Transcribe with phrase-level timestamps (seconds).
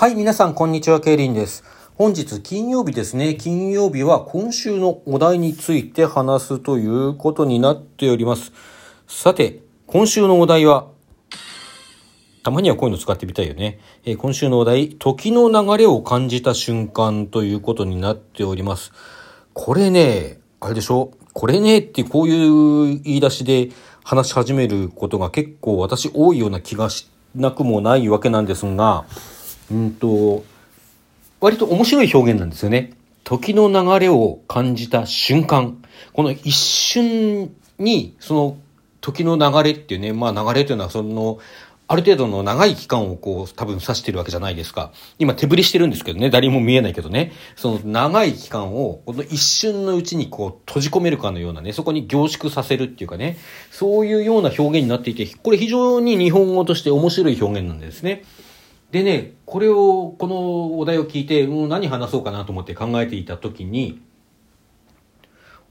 [0.00, 1.64] はい、皆さん、こんにちは、ケイリンです。
[1.96, 3.34] 本日、金曜日ですね。
[3.34, 8.52] 金曜日は今週のお題について話すということになっております。
[9.08, 9.58] さて、
[9.88, 10.86] 今週のお題は、
[12.44, 13.80] たまにはこういうの使ってみたいよね。
[14.04, 18.92] えー今週のお題、時の流れを感じた瞬間ということになっております。
[19.52, 21.10] これね、あれでしょ？
[21.32, 23.70] これねってこういう言い出しで
[24.04, 29.04] 話し始めることが結構私多いような気がしなくもないわけなんですが、
[29.70, 30.44] うんと、
[31.40, 32.92] 割と面白い表現なんですよね。
[33.24, 35.82] 時の流れを感じた瞬間。
[36.12, 38.56] この一瞬に、その
[39.00, 41.38] 時の流れっていうね、まあ流れというのはその、
[41.90, 44.92] ある程度の長い期間をこう多分指してるわけじゃないですか。
[45.18, 47.32] 今手振りしてるんですけどね、誰も見えないけどね。
[47.56, 53.38] その長い期間をこの一瞬のうちにこう閉じ込めるかのようなね、そこに凝縮させるっていうかね、
[53.70, 58.22] そういうような表現になっていて、これ非常に日本語として面白い表現なんですね。
[58.90, 64.00] でね、これを、このお題を聞いて、もう何話そうかなと思って考えていたときに、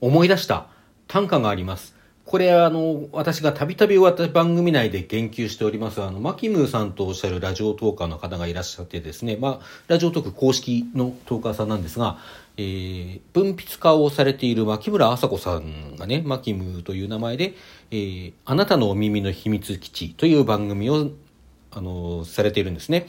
[0.02, 0.68] 思い出した
[1.08, 1.98] 短歌があります。
[2.28, 12.20] これあの、私がたびたび私番組内で言及しております、あの、マキムーさんとおっしゃるラジオトーカーの方がいらっしゃってですね、まあ、ラジオトーク公式のトーカーさんなんですが、
[12.58, 17.54] えー、文筆家をされている牧村麻子さんがね、マキムーという名前で、
[17.92, 21.10] えー、あなたのお耳の秘密基地という番組を、
[21.72, 23.08] あの、されているんですね。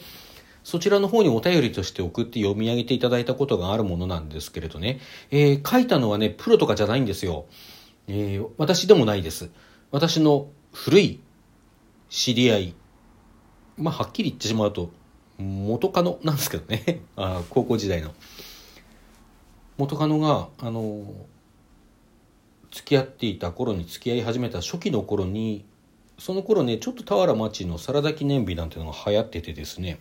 [0.65, 7.47] そちらの方にお便りとして送って読み上げていただいたことがあるものなんですけれどね、えー書いたのはね、プロとかじゃないんですよ。
[8.07, 9.51] えー私でもないです。
[9.91, 11.21] 私の古い
[12.11, 12.75] 知り合い、
[13.77, 14.91] まあ、はっきり言ってしまうと、
[15.39, 17.01] 元カノなんですけどね。
[17.17, 18.13] あ高校時代の。
[19.79, 21.15] 元カノが、あの、
[22.71, 25.65] 付き合っていた頃に付き合い始めた初期の頃に、
[26.19, 30.01] その頃ね、ちょっと俵町のサラダ記念日なんていうのが流行っててですね、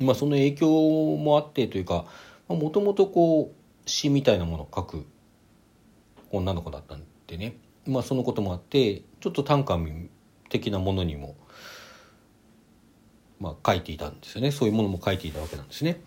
[0.00, 2.04] まあその影響もあってというか、
[2.48, 5.06] もともとこう詩みたいなものを書く
[6.30, 7.56] 女の子だったんでね、
[7.86, 9.78] まあそのこともあって、ちょっと短歌
[10.48, 11.36] 的なものにも、
[13.38, 14.50] まあ書いていたんですよね。
[14.50, 16.02] そういうものも書いていたわけなんですね。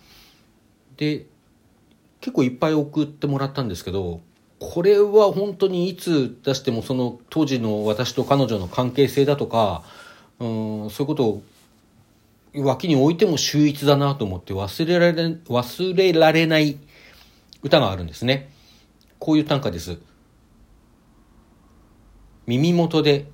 [0.98, 1.28] で、
[2.20, 4.22] 結構いっぱい送ってもらったんですけど、
[4.62, 9.84] これは本当にいつ出してもその当時の私と彼女の関係性だとか、
[10.40, 11.44] うん、そういうことを
[12.64, 16.78] 脇に置いても秀逸だなと思って忘れられ、忘れられない
[17.64, 18.52] 歌があるんですね。
[19.18, 19.98] こういう短歌です。
[22.46, 23.32] 耳元で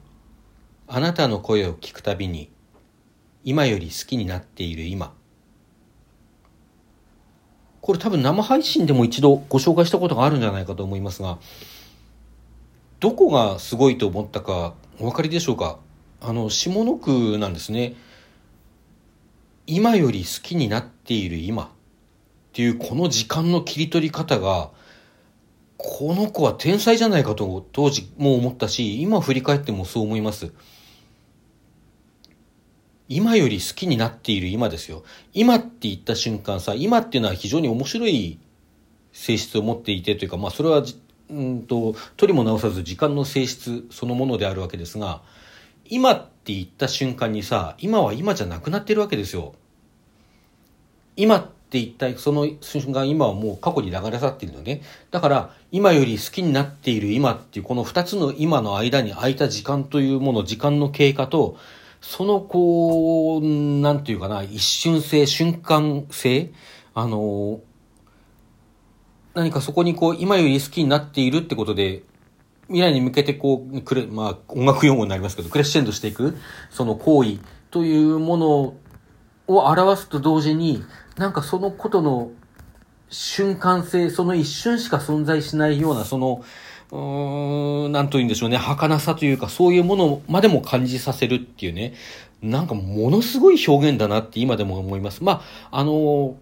[0.87, 2.49] あなたの声を聞くたびに
[3.43, 5.13] 今より好きになっている今。
[7.81, 11.37] これ多分生配信でも一度ご紹介したことがあるんじゃないかと思いますが、
[12.99, 15.79] どこがすごいと思ったかお分かりでしょうか？
[16.19, 17.95] あの、下の句なんですね。
[19.67, 21.63] 今より好きになっている今。
[21.63, 21.67] っ
[22.53, 24.71] ていうこの時間の切り取り方が
[25.77, 30.51] この子は天才じゃないかと当時も思ったし今振り返ってもそう思います。
[33.09, 35.03] 今より好きになっている今ですよ
[35.33, 38.39] 今って言った瞬間さ今っていうのは非常に面白い
[39.13, 40.83] 性質を持っていてというかまあそれは
[41.29, 45.21] うんと取りも直さず時間の性質そのものであるわけですが
[45.89, 49.53] 今って言った瞬間にさ、今は今じゃなくなってるわけですよ。
[51.15, 54.81] 今って言ったその瞬間、今はもう過去に流れ去っているのね。
[55.11, 61.57] だから、今より好きになっている今っていう、この二つの今の間に空いた時間というもの、時間の経過と、
[62.01, 66.51] そのこう、なんていうかな、一瞬性、瞬間性、
[66.93, 67.61] あの、
[69.33, 72.03] 何かそこにこう、今より好きになっているってことで、
[72.67, 76.37] 未来に向けてこう、くれ、まあ、音楽用語になりますけど、クレッシェンドしていく、
[76.69, 77.37] その行為
[77.71, 78.47] というもの
[79.47, 80.83] を表すと同時に、
[81.17, 82.31] なんかそのことの
[83.09, 86.43] 瞬間性、その一瞬しか存在しないような、その、
[86.91, 91.93] うん、なんと言うんでしょうね、儚さというか、そういうものまでも感じさせるっていうね、
[92.41, 95.23] なんかものすごい表現だなって今でも思います。
[95.23, 96.37] まあ、あの、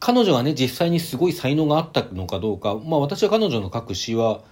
[0.00, 4.42] 彼女がね、実際にすごい才能があったのかどうか、まあ私は彼女の書く詩は、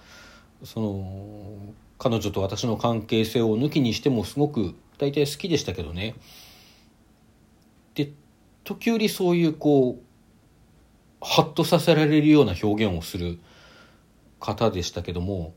[0.63, 6.15] その彼女と私の関係性を抜きにしてもすごく大体好きでしたけどね。
[7.93, 8.11] で
[8.63, 13.39] 時折そういうこうハッとさせられるような表現をする。
[14.39, 15.53] 方でしたけども、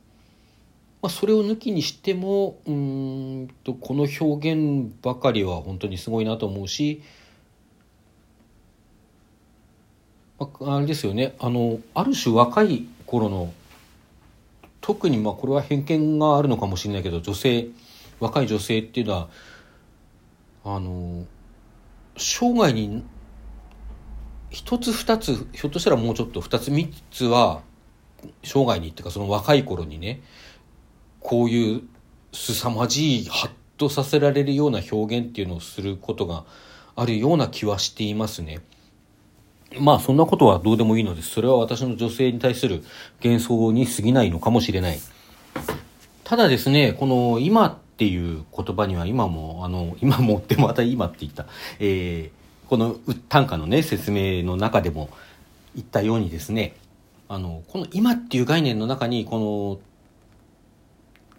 [1.02, 7.02] まあ、それを抜きにしてもうんとこの表現ばかりは本当にすごいなと思うし、
[10.38, 13.52] まあ、あれですよねあのある種若い頃の
[14.80, 17.68] 特にまあこれは偏見があるのかもしれないけど女性
[18.20, 19.28] 若い女性っていうのは
[20.64, 21.24] あの
[22.16, 23.04] 生涯に
[24.50, 27.62] 一つ二つひょっとしたらもうちょっと二つ三つは
[28.42, 30.20] 生涯にっていうかその若い頃にね
[31.20, 31.82] こういう
[32.32, 36.44] 凄まじいハッとさせられるような表現っていうのをすることが
[36.96, 38.60] あるような気はしていますね。
[39.78, 41.30] まあそんなことはどうでもいいのです。
[41.30, 42.82] それは私の女性に対する
[43.22, 44.98] 幻想に過ぎないのかもしれない。
[46.24, 51.46] ただですね、この今っていう言葉には今も、あの、今もってまた今って言った、
[51.78, 52.96] えー、この
[53.28, 55.10] 短歌のね、説明の中でも
[55.74, 56.74] 言ったようにですね、
[57.28, 59.88] あの、この今っていう概念の中に、この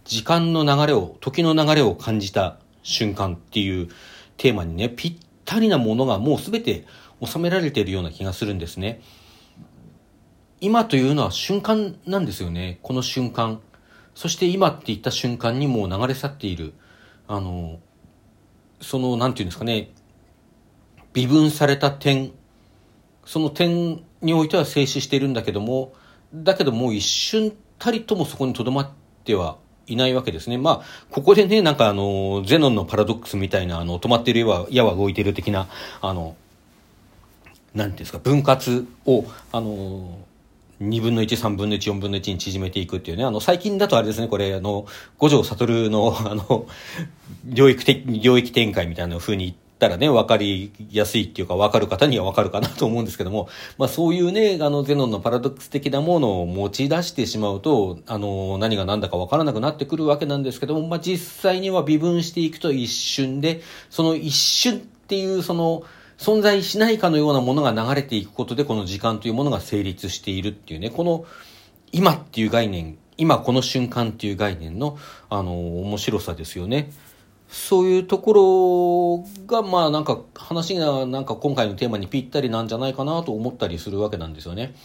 [0.06, 3.89] 時間の流れを、時の流れを感じた瞬間っていう
[4.38, 5.15] テーマにね、ぴっ
[5.45, 6.86] たりなものがもうすべて
[7.25, 9.01] 収められているような気がするんですね。
[10.62, 12.80] 今というのは瞬間なんですよね。
[12.81, 13.62] この瞬間。
[14.13, 16.74] そして今って言った瞬間にもう流れ去っている。
[17.27, 17.80] あの、
[18.81, 19.92] その、なんていうんですかね、
[21.13, 22.31] 微分された点、
[23.29, 25.93] その点においては静止しているんだけども、
[26.33, 28.89] だけどもう一瞬たりともそこに留まっ
[29.23, 30.57] てはいないわけですね。
[30.57, 35.67] まあ、ここでね、なんかあの、ゼノンのパラドックスみたいな、あの、止まってる矢は、矢は動いてる的な、
[36.01, 36.35] あの、
[37.75, 40.17] なんていうんですか、分割を、あの、
[40.81, 44.87] 2分の1、3分の1、4分の1に縮めていくっていうね、あの、最近だとあれですね、これ、あの、
[45.19, 46.65] 五条悟の、あの、
[47.45, 65.83] 領域的、領域展開みたいな風にたらね、わかりやすいっていうか、わかる方にはわかるかなと思うんですけども、まあそういうね、あの、ゼノンのパラドックス的なものを持ち出してしまうと、あの、何が何だかわからなくなってくるわけなんですけども、まあ実際には微分していくと一瞬で、その一瞬っていうその、
[66.17, 71.25] 存在しないかのようなものが流れていくことで、この時間というものが成立しているっていうね、この、
[71.93, 74.97] 今っていう概念、今この瞬間っていう概念の、
[75.29, 76.91] あの、面白さですよね。
[77.49, 84.75] そういうところが、まあなんか話がなんか今回のテーマにぴったりなんじゃないかなと思ったりするわけなんですよね。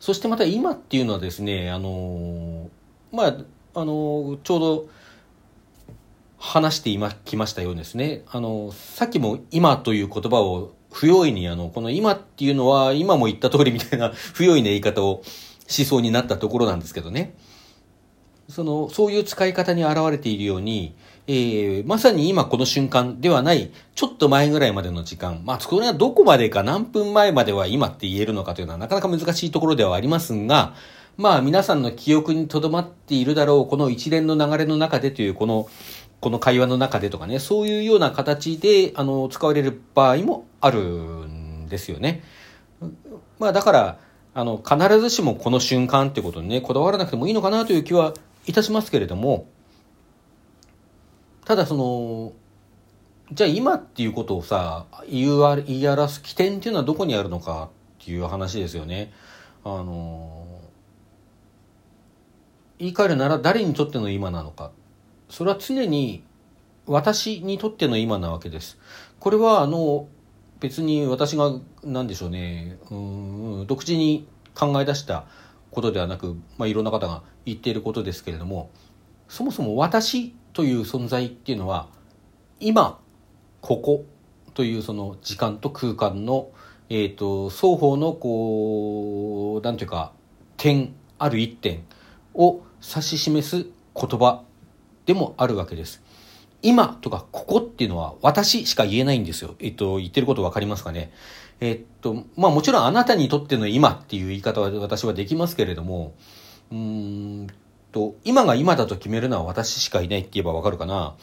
[0.00, 2.70] そしてまた今っていうのはですね、あの、
[3.12, 3.36] まあ、
[3.74, 4.88] あの、ちょうど
[6.38, 8.22] 話して今きましたようですね。
[8.30, 15.22] あの、さっきも今という言葉を不用意にあの、この今っていうのは今も言った通りみたいな 不用意な言い方を
[15.68, 17.34] しそうになったところなんですけどね。
[18.48, 20.94] その、そういう使い方に現れているように、
[21.30, 30.74] えー、まさに今この瞬間ではない、ちょっと前ぐらいまでの時間、まあ、それはどこまでか何分前までは今って言えるのかというのはなかなか難しいところではありますが、
[31.18, 35.68] まあ、皆さんの記憶に留まっているだろう、この一連の流れの中でという、この、
[36.20, 42.22] この会話の中でとかね、そういうような形で、あの、使われる場合もあるんですよね。
[43.38, 43.98] まあ、だから、
[44.32, 48.14] あの、必ずしもこの瞬間ってことにね、こだわらなくてもいいのかなという気は
[48.46, 49.46] いたしますけれども、
[51.48, 52.34] ただその、
[53.32, 57.70] じゃあ今っていうことをさ、言い表す起点っていうのはどこにあるのか
[58.02, 59.14] っていう話ですよね。
[59.64, 60.46] あの、
[62.78, 64.72] 言い換えるなら誰にとっての今なのか。
[65.30, 66.22] それは常に
[66.84, 68.76] 私にとっての今なわけです。
[69.18, 70.06] これはあの、
[70.60, 71.50] 別に私が
[71.82, 72.94] 何でしょうね、う
[73.62, 75.24] ん、独自に考え出した
[75.70, 78.70] ことではなく、まあ、いろんな方が言っていることですけれども
[79.28, 81.86] そもそも私という存在っていうのは
[82.58, 82.98] 今
[83.60, 84.04] ここ
[84.54, 86.50] というその時間と空間の、
[86.88, 90.10] えーと、双方のこうなんていうか
[90.56, 91.84] 点ある一点
[92.34, 94.42] を指し示す言葉
[95.06, 96.02] でもあるわけです。
[96.60, 99.54] 今とかここっていうのは私しか言えないんですよ。
[99.60, 101.12] えっと、言ってることわかりますかね。
[101.60, 106.14] えっと、まあもちろんあなたにとっての今っていう言い方は私はできますけれども、
[106.72, 107.46] うん
[107.98, 111.16] と、今が今だと決めるのは私しかいないって言えばわかるかな。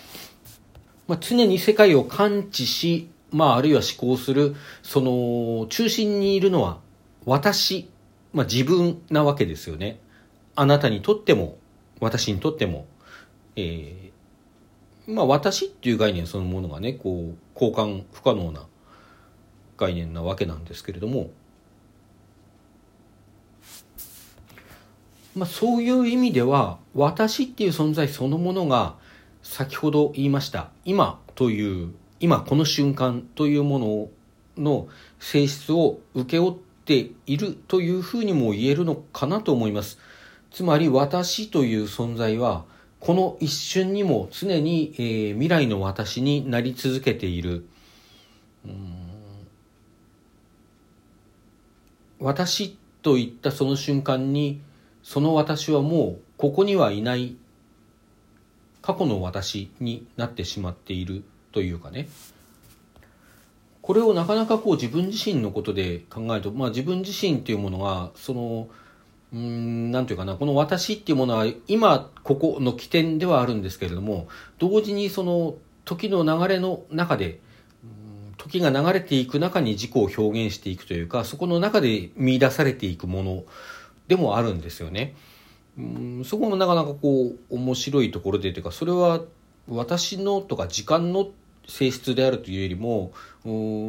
[1.07, 6.79] まあ、常に世界を感知し、まああるいは思考する、その中心にいるのは
[7.25, 7.89] 私、
[8.33, 10.01] まあ自分なわけですよね。
[10.55, 11.57] あなたにとっても、
[12.01, 12.87] 私にとっても、
[13.55, 18.67] えー、まあ私っていう概念そのものがね、こう、交換不可能な
[19.77, 21.29] 概念なわけなんですけれども、
[25.35, 28.95] まあ、そういう意味では私っていう存在そのものが
[29.43, 34.09] 先ほど言いました今という今この瞬間というもの
[34.57, 34.87] の
[35.19, 36.53] 性質を請け負っ
[36.85, 39.99] ているというふうにも言えるのかなと思います。
[40.51, 42.63] つまり私という存在は
[43.01, 47.65] この一瞬にも常に、えー、未来の私になり続けている。
[52.19, 54.61] 私といったその瞬間に
[55.05, 57.35] その私はもうここにはいない
[58.81, 62.09] 過去の私になってしまっているというかね。
[63.83, 68.67] これをなかなかこう自分自身のことで考えると、まあ自分自身っていうものが、その、
[69.31, 75.53] うん、なんていうかな、この私っていうものは今ここの起点ではあるんですけれども、同時にその
[75.85, 77.41] 時の流れの中で、
[78.39, 83.43] 時が流れていく中に自己を表現していくというか、そこの中で見出されていくもの
[84.07, 85.15] でもあるんですよね。
[85.77, 89.21] うんそこもなかなかこう面白いところでというか、それは
[89.67, 91.29] 私のとか時間の
[91.67, 93.11] 性質であるというよりも、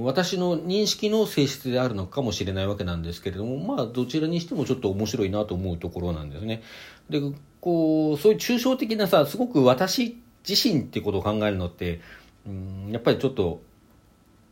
[0.05, 6.63] 私の認識の性質であるのかもしれないわけなんですけれども、まあ、どちらにしてもちょっと面白いなと思うところなんですね。
[7.11, 7.21] で、
[7.61, 12.01] こう、そういう抽象的なさ、すごく私自身ってことを考えるのって、
[12.47, 13.61] うん、やっぱりちょっと、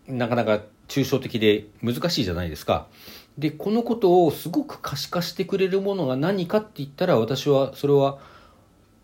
[0.07, 2.89] なかなか抽象的で難しいじゃないですか。
[3.39, 8.19] で、このことをすごく可視化してくれるものが何かって言ったら、私は、それは、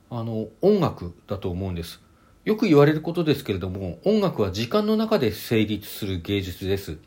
[0.08, 2.00] あの、音楽だと思うんです。
[2.44, 6.98] よく言われることですけれども、音楽は時間の中で成立する芸術です。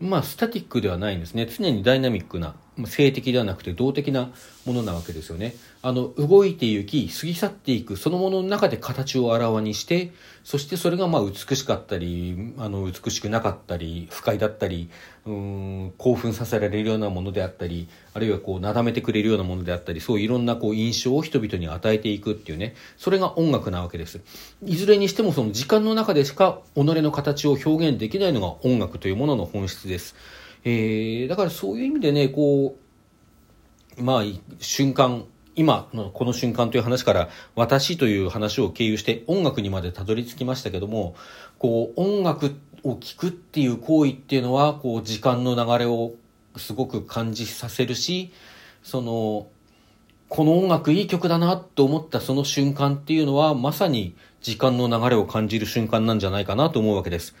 [0.00, 1.46] まあ、スタティックではないんですね。
[1.46, 4.30] 常にダイナミックな、性的ではなくて動的な
[4.64, 5.54] ものなわけですよね。
[5.82, 10.12] あの、動いていき、過ぎ去っていく、そのものの中で形をあらわにして、
[10.44, 14.88] そしてそれがまあ美しかったり、あの、美しくなかったり、不快だったり、
[15.26, 24.20] うん、興奮させられるようなものであったり、あるいはこう、なだめてくれるようなものであったり、そういろんなこう、印象を人々に与えていくっていうね、それが音楽なわけです。
[24.64, 30.14] いずれにしてもその時間の中でしか己の形を表現できないのが音楽というものの本質です。
[30.64, 32.76] えー、だからそういう意味でね、こ
[33.98, 34.22] う、まあ、
[34.60, 41.14] 瞬間、今のこの瞬間という話から私という話を経由して音楽にまでたどり着きましたけども、
[41.58, 46.14] こう音楽を聴くっていう行為っていうのは、こう時間の流れを
[46.56, 48.32] すごく感じさせるし、
[48.82, 49.48] その、
[50.28, 57.30] この音楽いい曲だなと思ったその瞬間っていうのはまさに時間の流れを感じる瞬間なんじゃないかなと思うわけです。